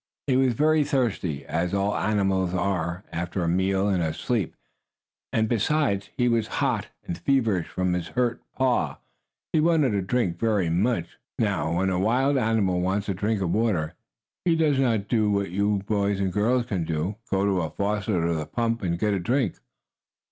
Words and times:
He 0.25 0.35
was 0.35 0.55
very 0.55 0.83
thirsty, 0.83 1.45
as 1.45 1.75
all 1.75 1.95
animals 1.95 2.55
are 2.55 3.03
after 3.11 3.43
a 3.43 3.47
meal 3.47 3.87
and 3.87 4.01
a 4.01 4.15
sleep, 4.15 4.55
and, 5.31 5.47
besides, 5.47 6.09
he 6.17 6.27
was 6.27 6.47
hot 6.57 6.87
and 7.05 7.15
feverish 7.15 7.67
from 7.67 7.93
his 7.93 8.07
hurt 8.07 8.41
paw. 8.57 8.97
He 9.53 9.59
wanted 9.59 9.93
a 9.93 10.01
drink 10.01 10.39
very 10.39 10.71
much. 10.71 11.19
Now, 11.37 11.77
when 11.77 11.91
a 11.91 11.99
wild 11.99 12.35
animal 12.35 12.81
wants 12.81 13.09
a 13.09 13.13
drink 13.13 13.43
of 13.43 13.51
water 13.53 13.93
he 14.43 14.55
does 14.55 14.79
not 14.79 15.07
do 15.07 15.39
as 15.39 15.49
you 15.49 15.83
boys 15.85 16.19
and 16.19 16.33
girls 16.33 16.65
can 16.65 16.83
do 16.83 17.17
go 17.29 17.45
to 17.45 17.61
a 17.61 17.69
faucet 17.69 18.15
or 18.15 18.33
the 18.33 18.47
pump 18.47 18.81
and 18.81 18.97
get 18.97 19.13
a 19.13 19.19
drink. 19.19 19.57